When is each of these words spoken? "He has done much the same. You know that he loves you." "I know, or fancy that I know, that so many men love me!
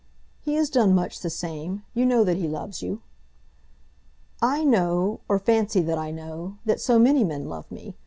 "He 0.41 0.55
has 0.55 0.71
done 0.71 0.95
much 0.95 1.19
the 1.19 1.29
same. 1.29 1.83
You 1.93 2.07
know 2.07 2.23
that 2.23 2.37
he 2.37 2.47
loves 2.47 2.81
you." 2.81 3.03
"I 4.41 4.63
know, 4.63 5.19
or 5.29 5.37
fancy 5.37 5.81
that 5.83 5.99
I 5.99 6.09
know, 6.09 6.57
that 6.65 6.81
so 6.81 6.97
many 6.97 7.23
men 7.23 7.47
love 7.47 7.71
me! 7.71 7.95